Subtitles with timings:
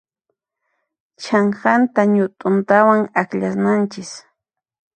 [1.23, 4.11] Chhanqanta ñut'untawan akllananchis.